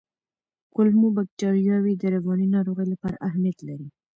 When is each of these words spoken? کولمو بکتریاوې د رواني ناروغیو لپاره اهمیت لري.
کولمو 0.73 1.07
بکتریاوې 1.17 1.93
د 1.97 2.03
رواني 2.15 2.47
ناروغیو 2.55 2.91
لپاره 2.93 3.21
اهمیت 3.27 3.57
لري. 3.67 3.87